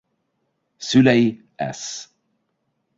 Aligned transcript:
Szülei 0.77 1.45
Sz. 1.57 2.09